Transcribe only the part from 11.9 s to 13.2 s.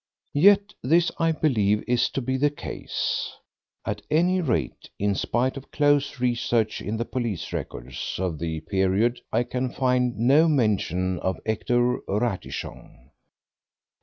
Ratichon.